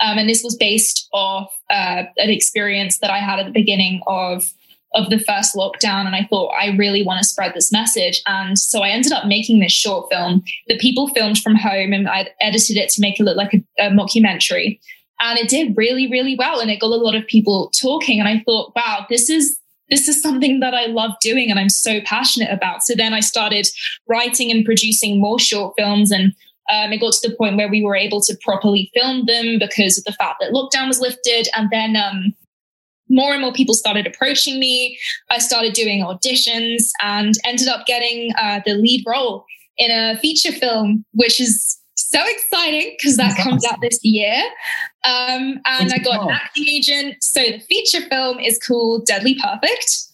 [0.00, 4.02] Um, and this was based off uh, an experience that I had at the beginning
[4.06, 4.52] of
[4.94, 6.06] of the first lockdown.
[6.06, 8.22] And I thought I really want to spread this message.
[8.26, 12.08] And so I ended up making this short film that people filmed from home and
[12.08, 14.80] I edited it to make it look like a, a mockumentary.
[15.20, 18.18] And it did really really well and it got a lot of people talking.
[18.18, 19.58] And I thought wow this is
[19.90, 22.82] this is something that I love doing and I'm so passionate about.
[22.82, 23.66] So then I started
[24.06, 26.34] writing and producing more short films and
[26.68, 29.98] um, it got to the point where we were able to properly film them because
[29.98, 31.48] of the fact that lockdown was lifted.
[31.56, 32.34] And then um,
[33.08, 34.98] more and more people started approaching me.
[35.30, 39.44] I started doing auditions and ended up getting uh, the lead role
[39.78, 43.74] in a feature film, which is so exciting because that That's comes awesome.
[43.76, 44.42] out this year.
[45.04, 47.16] Um, and I got an acting agent.
[47.22, 50.04] So the feature film is called Deadly Perfect.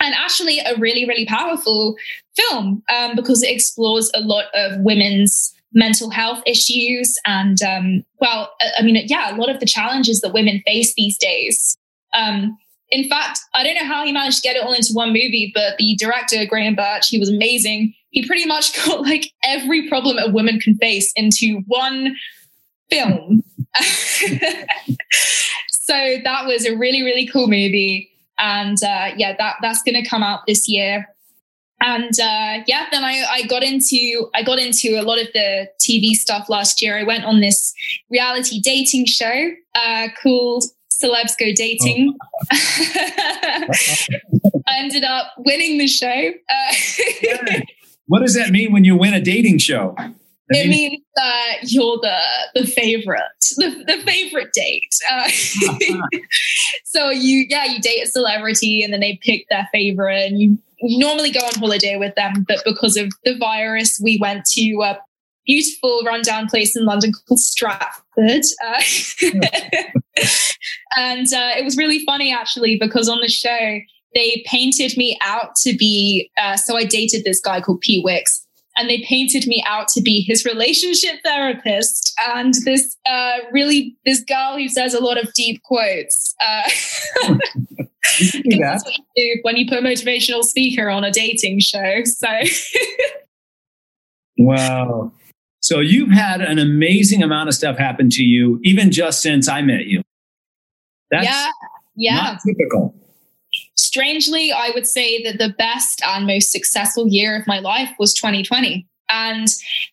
[0.00, 1.96] And actually, a really, really powerful
[2.36, 7.18] film um, because it explores a lot of women's mental health issues.
[7.24, 11.18] And um, well i mean yeah a lot of the challenges that women face these
[11.18, 11.76] days.
[12.14, 12.56] Um,
[12.90, 15.52] in fact i don't know how he managed to get it all into one movie
[15.54, 17.94] but the director graham birch he was amazing.
[18.10, 22.16] He pretty much got like every problem a woman can face into one
[22.90, 23.42] film.
[25.88, 28.10] So that was a really really cool movie.
[28.38, 31.08] And uh, yeah that that's going to come out this year
[31.80, 35.68] and uh, yeah, then I, I got into I got into a lot of the
[35.80, 36.98] TV stuff last year.
[36.98, 37.72] I went on this
[38.10, 42.16] reality dating show uh, called Celebs Go Dating.
[42.20, 42.46] Oh.
[44.66, 46.06] I ended up winning the show.
[46.50, 46.74] Uh,
[47.22, 47.60] yeah.
[48.06, 49.94] What does that mean when you win a dating show?
[50.50, 52.18] it means that you're the
[52.54, 53.22] the favorite,
[53.56, 54.94] the, the favorite date.
[55.10, 55.28] Uh,
[56.84, 60.58] so you, yeah, you date a celebrity, and then they pick their favorite, and you
[60.82, 64.98] normally go on holiday with them, but because of the virus, we went to a
[65.46, 68.42] beautiful rundown place in London called Stratford.
[68.64, 68.82] Uh,
[70.96, 73.80] and uh, it was really funny actually because on the show,
[74.14, 78.46] they painted me out to be, uh, so I dated this guy called Pete Wicks.
[78.76, 84.20] and they painted me out to be his relationship therapist and this uh, really this
[84.20, 86.34] girl who says a lot of deep quotes.
[88.20, 88.44] That's
[88.84, 92.02] what you do when you put a motivational speaker on a dating show.
[92.04, 92.28] So,
[94.38, 95.12] wow.
[95.60, 99.62] So you've had an amazing amount of stuff happen to you, even just since I
[99.62, 100.02] met you.
[101.10, 101.50] That's yeah,
[101.96, 102.94] yeah, typical
[103.88, 108.12] strangely, I would say that the best and most successful year of my life was
[108.14, 108.86] 2020.
[109.10, 109.48] And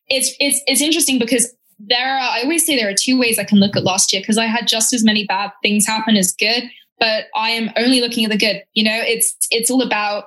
[0.08, 3.46] it's it's it's interesting because there are I always say there are two ways I
[3.46, 6.34] can look at last year because I had just as many bad things happen as
[6.34, 6.64] good,
[7.00, 8.64] but I am only looking at the good.
[8.74, 10.26] You know, it's it's all about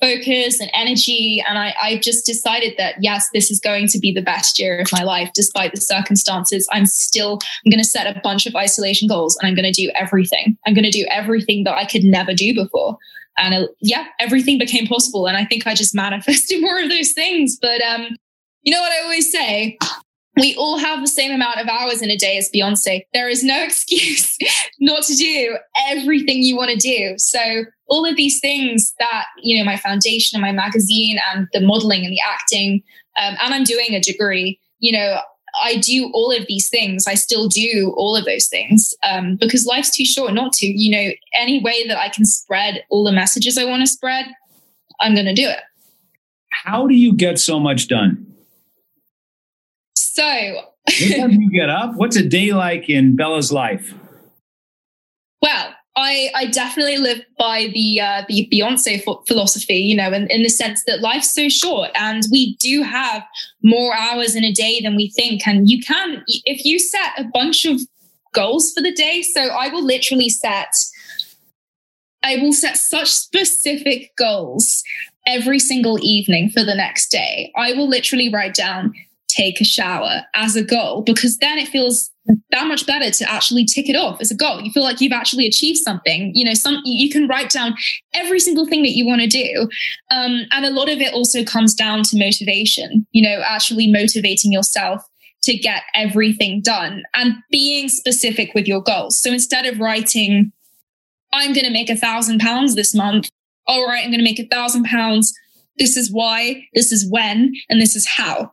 [0.00, 1.42] focus and energy.
[1.46, 4.80] And I, I just decided that, yes, this is going to be the best year
[4.80, 6.68] of my life, despite the circumstances.
[6.70, 9.82] I'm still, I'm going to set a bunch of isolation goals and I'm going to
[9.82, 10.56] do everything.
[10.66, 12.98] I'm going to do everything that I could never do before.
[13.38, 15.26] And it, yeah, everything became possible.
[15.26, 17.56] And I think I just manifested more of those things.
[17.60, 18.08] But, um,
[18.62, 19.78] you know what I always say?
[20.36, 23.02] We all have the same amount of hours in a day as Beyonce.
[23.12, 24.36] There is no excuse
[24.78, 25.56] not to do
[25.88, 27.14] everything you want to do.
[27.18, 31.60] So all of these things that, you know, my foundation and my magazine and the
[31.60, 32.82] modeling and the acting,
[33.18, 35.20] um, and I'm doing a degree, you know,
[35.62, 37.06] I do all of these things.
[37.06, 40.66] I still do all of those things um, because life's too short not to.
[40.66, 44.26] You know, any way that I can spread all the messages I want to spread,
[45.00, 45.60] I'm going to do it.
[46.50, 48.25] How do you get so much done?
[50.16, 51.96] So, do you get up?
[51.96, 53.92] What's a day like in Bella's life?
[55.42, 60.42] Well, I, I definitely live by the uh, the Beyonce philosophy, you know, in, in
[60.42, 63.24] the sense that life's so short and we do have
[63.62, 65.46] more hours in a day than we think.
[65.46, 67.78] And you can, if you set a bunch of
[68.32, 70.72] goals for the day, so I will literally set,
[72.22, 74.82] I will set such specific goals
[75.26, 77.52] every single evening for the next day.
[77.54, 78.94] I will literally write down,
[79.36, 82.10] take a shower as a goal because then it feels
[82.50, 84.60] that much better to actually tick it off as a goal.
[84.60, 86.32] You feel like you've actually achieved something.
[86.34, 87.74] You know, some you can write down
[88.14, 89.68] every single thing that you want to do,
[90.10, 93.06] um, and a lot of it also comes down to motivation.
[93.12, 95.02] You know, actually motivating yourself
[95.42, 99.20] to get everything done and being specific with your goals.
[99.20, 100.52] So instead of writing,
[101.32, 103.30] "I'm going to make a thousand pounds this month,"
[103.66, 105.32] all right, I'm going to make a thousand pounds.
[105.78, 108.52] This is why, this is when, and this is how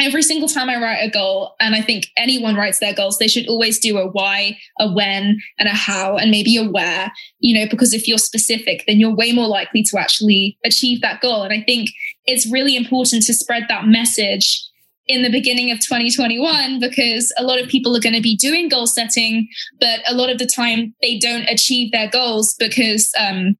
[0.00, 3.28] every single time I write a goal, and I think anyone writes their goals, they
[3.28, 7.58] should always do a why, a when, and a how, and maybe a where, you
[7.58, 11.42] know, because if you're specific, then you're way more likely to actually achieve that goal.
[11.42, 11.90] And I think
[12.26, 14.64] it's really important to spread that message
[15.06, 18.68] in the beginning of 2021 because a lot of people are going to be doing
[18.68, 19.48] goal setting,
[19.80, 23.56] but a lot of the time they don't achieve their goals because, um,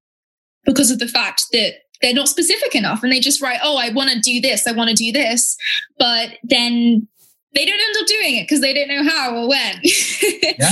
[0.64, 3.90] because of the fact that they're not specific enough and they just write, oh, I
[3.90, 5.56] want to do this, I want to do this.
[5.98, 7.08] But then
[7.54, 9.80] they don't end up doing it because they don't know how or when.
[10.58, 10.70] yeah.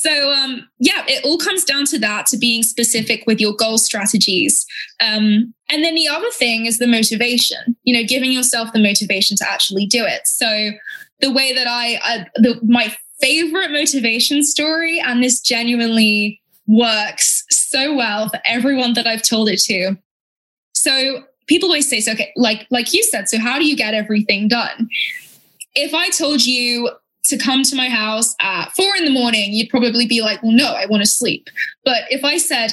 [0.00, 3.76] So um, yeah, it all comes down to that, to being specific with your goal
[3.76, 4.64] strategies.
[4.98, 9.36] Um, and then the other thing is the motivation, you know, giving yourself the motivation
[9.36, 10.26] to actually do it.
[10.26, 10.70] So
[11.20, 17.94] the way that I, uh, the, my favorite motivation story, and this genuinely works so
[17.94, 19.96] well for everyone that I've told it to,
[20.82, 23.94] so people always say, so okay, like like you said, so how do you get
[23.94, 24.88] everything done?
[25.74, 26.90] If I told you
[27.24, 30.52] to come to my house at four in the morning, you'd probably be like, well,
[30.52, 31.48] no, I want to sleep.
[31.84, 32.72] But if I said,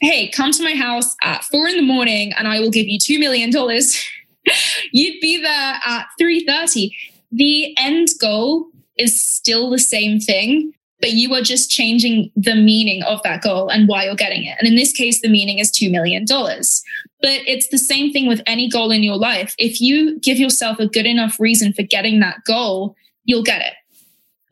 [0.00, 2.98] hey, come to my house at four in the morning and I will give you
[2.98, 3.50] $2 million,
[4.92, 6.90] you'd be there at 3.30.
[7.32, 13.02] The end goal is still the same thing, but you are just changing the meaning
[13.04, 14.56] of that goal and why you're getting it.
[14.58, 16.24] And in this case, the meaning is $2 million.
[16.26, 19.54] But it's the same thing with any goal in your life.
[19.58, 23.74] If you give yourself a good enough reason for getting that goal, you'll get it.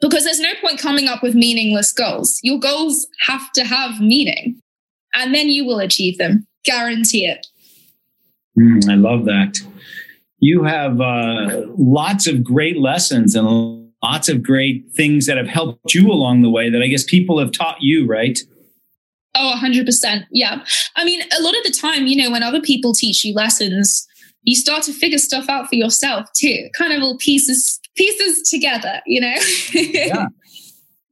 [0.01, 2.39] Because there's no point coming up with meaningless goals.
[2.43, 4.63] Your goals have to have meaning,
[5.15, 6.47] and then you will achieve them.
[6.65, 7.49] Guarantee it.
[8.57, 9.59] Mm, I love that.
[10.39, 15.95] You have uh, lots of great lessons and lots of great things that have helped
[15.95, 18.39] you along the way that I guess people have taught you, right?
[19.35, 20.27] Oh, 100%.
[20.31, 20.65] Yeah.
[20.97, 24.07] I mean, a lot of the time, you know, when other people teach you lessons,
[24.43, 26.69] you start to figure stuff out for yourself too.
[26.77, 29.35] Kind of all pieces pieces together, you know.
[29.73, 30.27] yeah.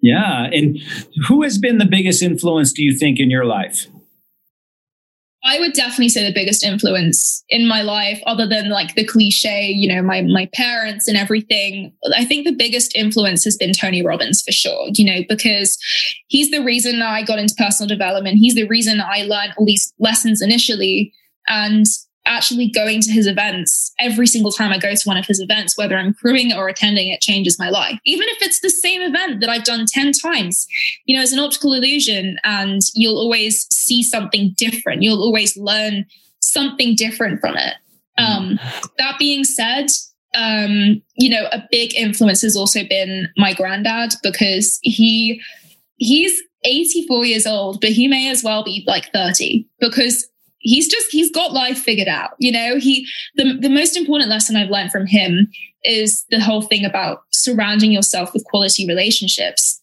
[0.03, 0.79] Yeah, and
[1.27, 3.89] who has been the biggest influence do you think in your life?
[5.47, 9.69] I would definitely say the biggest influence in my life, other than like the cliche,
[9.71, 11.93] you know, my my parents and everything.
[12.15, 15.79] I think the biggest influence has been Tony Robbins for sure, you know, because
[16.27, 18.39] he's the reason I got into personal development.
[18.39, 21.13] He's the reason I learned all these lessons initially.
[21.47, 21.87] And
[22.27, 25.79] actually going to his events every single time I go to one of his events,
[25.79, 27.99] whether I'm crewing or attending, it changes my life.
[28.05, 30.67] Even if it's the same event that I've done 10 times,
[31.05, 35.03] you know, it's an optical illusion and you'll always see something different.
[35.03, 36.05] You'll always learn
[36.41, 37.75] something different from it.
[38.19, 38.59] Um,
[38.99, 39.87] that being said,
[40.35, 45.41] um, you know, a big influence has also been my granddad because he
[45.97, 50.27] he's 84 years old, but he may as well be like 30 because
[50.59, 52.77] he's just he's got life figured out you know?
[52.77, 55.49] He the, the most important lesson i've learned from him
[55.85, 59.81] is the whole thing about surrounding yourself with quality relationships.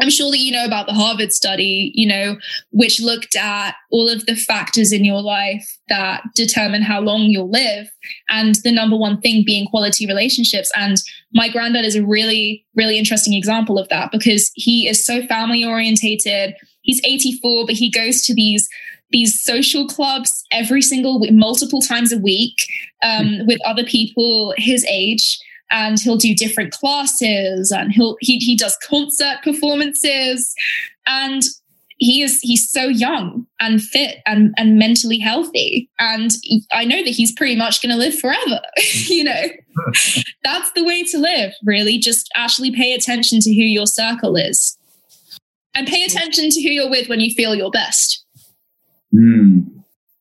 [0.00, 2.38] I'm sure that you know about the harvard study you know
[2.70, 7.50] which looked at all of the factors in your life that determine how long you'll
[7.50, 7.90] live
[8.30, 10.72] and the number one thing being quality relationships.
[10.74, 10.96] And
[11.34, 15.64] my granddad is a really really interesting example of that because he is so family
[15.64, 18.68] orientated he's 84 but he goes to these
[19.12, 22.56] these social clubs every single week, multiple times a week
[23.02, 23.46] um, mm.
[23.46, 25.38] with other people his age
[25.70, 30.54] and he'll do different classes and he'll he, he does concert performances
[31.06, 31.42] and
[31.98, 36.32] he is he's so young and fit and and mentally healthy and
[36.72, 38.60] i know that he's pretty much going to live forever
[39.06, 39.42] you know?
[40.44, 44.76] That's the way to live really just actually pay attention to who your circle is.
[45.74, 48.21] And pay attention to who you're with when you feel your best
[49.14, 49.64] mm.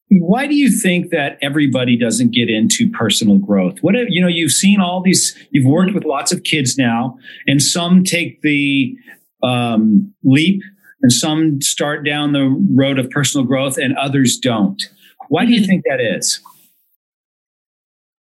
[0.09, 4.27] why do you think that everybody doesn't get into personal growth what if, you know
[4.27, 7.17] you've seen all these you've worked with lots of kids now
[7.47, 8.95] and some take the
[9.43, 10.61] um, leap
[11.01, 14.81] and some start down the road of personal growth and others don't.
[15.29, 15.67] Why do you mm-hmm.
[15.67, 16.39] think that is?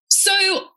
[0.09, 0.67] So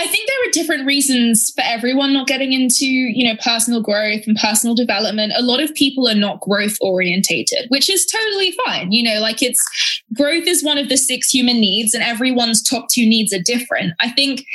[0.00, 4.26] I think there are different reasons for everyone not getting into, you know, personal growth
[4.26, 5.34] and personal development.
[5.36, 8.92] A lot of people are not growth orientated, which is totally fine.
[8.92, 9.62] You know, like it's
[10.14, 13.92] growth is one of the six human needs and everyone's top two needs are different.
[14.00, 14.46] I think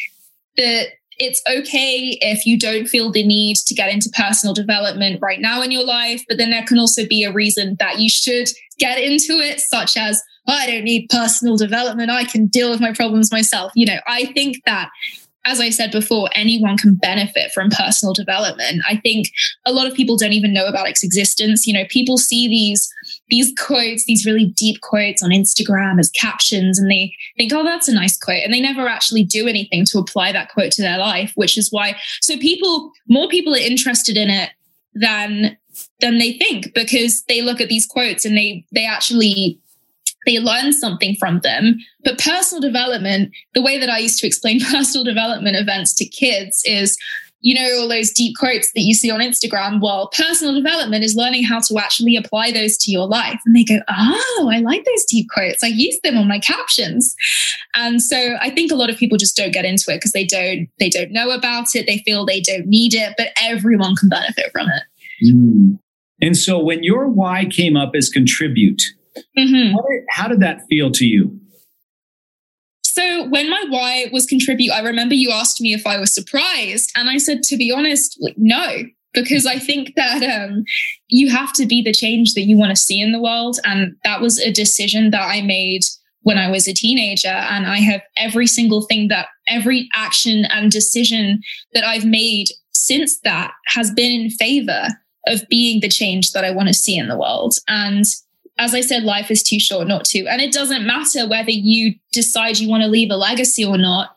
[0.57, 0.87] that
[1.19, 5.61] it's okay if you don't feel the need to get into personal development right now
[5.61, 8.97] in your life, but then there can also be a reason that you should get
[8.97, 12.09] into it, such as, oh, I don't need personal development.
[12.09, 13.71] I can deal with my problems myself.
[13.75, 14.89] You know, I think that
[15.45, 18.81] as I said before, anyone can benefit from personal development.
[18.87, 19.31] I think
[19.65, 21.67] a lot of people don't even know about its existence.
[21.67, 22.91] You know, people see these
[23.29, 27.87] these quotes, these really deep quotes on Instagram as captions, and they think, oh, that's
[27.87, 28.43] a nice quote.
[28.43, 31.71] And they never actually do anything to apply that quote to their life, which is
[31.71, 34.49] why so people, more people are interested in it
[34.93, 35.57] than
[35.99, 39.59] than they think because they look at these quotes and they they actually
[40.25, 41.77] they learn something from them.
[42.03, 46.61] But personal development, the way that I used to explain personal development events to kids
[46.65, 46.97] is,
[47.41, 49.79] you know, all those deep quotes that you see on Instagram.
[49.79, 53.39] Well, personal development is learning how to actually apply those to your life.
[53.45, 55.63] And they go, Oh, I like those deep quotes.
[55.63, 57.15] I use them on my captions.
[57.75, 60.25] And so I think a lot of people just don't get into it because they
[60.25, 61.85] don't, they don't know about it.
[61.85, 65.29] They feel they don't need it, but everyone can benefit from it.
[65.29, 65.79] Mm.
[66.21, 68.81] And so when your why came up as contribute,
[69.37, 69.75] Mm-hmm.
[69.75, 71.39] Did, how did that feel to you?
[72.83, 76.91] So when my why was contribute, I remember you asked me if I was surprised,
[76.95, 80.63] and I said, to be honest, no, because I think that um,
[81.07, 83.95] you have to be the change that you want to see in the world, and
[84.05, 85.81] that was a decision that I made
[86.21, 90.71] when I was a teenager, and I have every single thing that every action and
[90.71, 91.41] decision
[91.73, 94.87] that I've made since that has been in favor
[95.27, 98.05] of being the change that I want to see in the world, and
[98.57, 100.27] as I said, life is too short not to.
[100.27, 104.15] And it doesn't matter whether you decide you want to leave a legacy or not.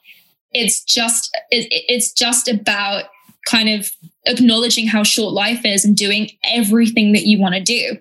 [0.52, 3.04] It's just it's just about
[3.46, 3.90] kind of
[4.26, 7.96] acknowledging how short life is and doing everything that you want to do.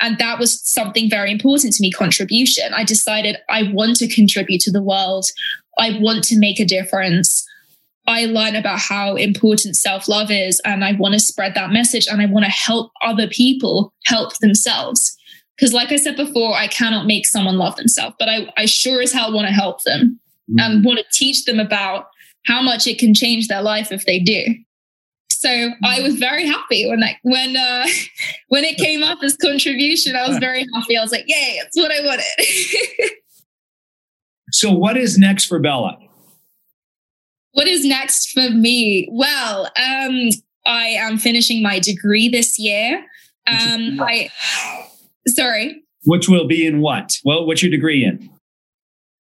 [0.00, 2.72] And that was something very important to me contribution.
[2.74, 5.26] I decided I want to contribute to the world.
[5.78, 7.46] I want to make a difference.
[8.06, 12.06] I learn about how important self love is, and I want to spread that message
[12.06, 15.16] and I want to help other people help themselves.
[15.60, 19.02] Because, like I said before, I cannot make someone love themselves, but I, I sure
[19.02, 20.18] as hell want to help them
[20.50, 20.58] mm-hmm.
[20.58, 22.06] and want to teach them about
[22.46, 24.42] how much it can change their life if they do.
[25.28, 27.86] So I was very happy when that when uh,
[28.48, 30.16] when it came up as contribution.
[30.16, 30.96] I was very happy.
[30.96, 33.10] I was like, "Yay, that's what I wanted."
[34.52, 35.98] so, what is next for Bella?
[37.52, 39.08] What is next for me?
[39.12, 40.30] Well, um,
[40.64, 43.04] I am finishing my degree this year.
[43.46, 44.30] Um, I
[45.34, 45.82] Sorry.
[46.04, 47.18] Which will be in what?
[47.24, 48.30] Well, what's your degree in?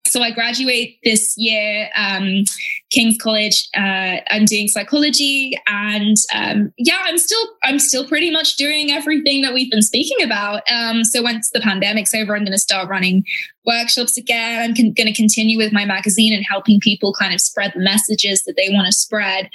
[0.09, 2.43] So I graduate this year, um,
[2.91, 3.69] King's College.
[3.77, 9.43] Uh, I'm doing psychology, and um, yeah, I'm still I'm still pretty much doing everything
[9.43, 10.63] that we've been speaking about.
[10.71, 13.23] Um, so once the pandemic's over, I'm going to start running
[13.69, 14.61] workshops again.
[14.61, 17.81] I'm con- going to continue with my magazine and helping people kind of spread the
[17.81, 19.49] messages that they want to spread.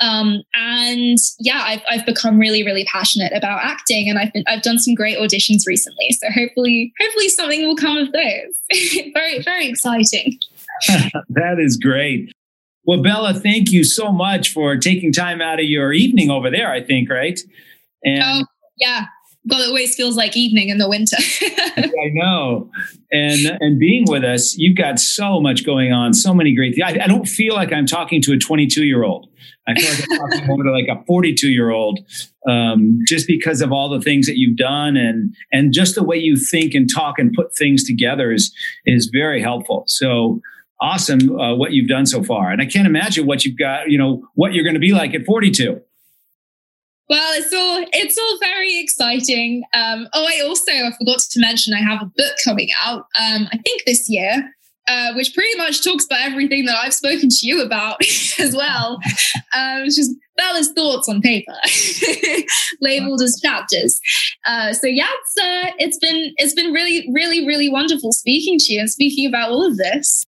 [0.00, 4.62] Um, and yeah, I've, I've become really, really passionate about acting, and I've been, I've
[4.62, 6.10] done some great auditions recently.
[6.10, 8.72] So hopefully, hopefully something will come of those.
[9.14, 10.38] very, very exciting.
[11.28, 12.32] that is great.
[12.84, 16.72] Well, Bella, thank you so much for taking time out of your evening over there.
[16.72, 17.38] I think, right?
[18.02, 18.46] And oh,
[18.78, 19.04] yeah,
[19.44, 21.16] well, it always feels like evening in the winter.
[21.76, 22.70] I know.
[23.10, 26.86] And and being with us, you've got so much going on, so many great things.
[26.86, 29.28] I, I don't feel like I'm talking to a 22 year old.
[29.66, 32.00] I feel like I'm talking more to like a 42 year old,
[32.46, 36.16] um, just because of all the things that you've done and and just the way
[36.16, 39.84] you think and talk and put things together is is very helpful.
[39.86, 40.40] So
[40.82, 43.90] awesome uh, what you've done so far, and I can't imagine what you've got.
[43.90, 45.80] You know what you're going to be like at 42.
[47.10, 49.64] Well, it's all it's all very exciting.
[49.74, 53.06] Um, oh, I also I forgot to mention I have a book coming out.
[53.20, 54.48] Um, I think this year,
[54.88, 58.00] uh, which pretty much talks about everything that I've spoken to you about
[58.38, 59.00] as well.
[59.56, 61.52] Um, it's just Bella's thoughts on paper,
[62.80, 64.00] labeled as chapters.
[64.46, 68.72] Uh, so yeah, it's uh, it's been it's been really really really wonderful speaking to
[68.72, 70.22] you and speaking about all of this.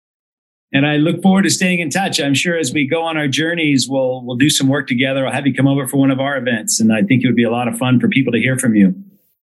[0.72, 2.20] And I look forward to staying in touch.
[2.20, 5.26] I'm sure as we go on our journeys, we'll we'll do some work together.
[5.26, 7.36] I'll have you come over for one of our events, and I think it would
[7.36, 8.94] be a lot of fun for people to hear from you.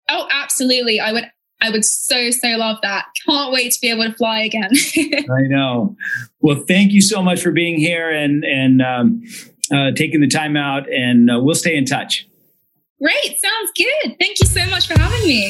[0.09, 0.99] Oh, absolutely!
[0.99, 1.25] I would
[1.61, 3.05] I would so so love that.
[3.27, 4.71] Can't wait to be able to fly again.
[4.97, 5.95] I know.
[6.39, 9.23] Well, thank you so much for being here and and um,
[9.71, 12.27] uh, taking the time out, and uh, we'll stay in touch.
[13.01, 14.17] Great, sounds good.
[14.19, 15.49] Thank you so much for having me.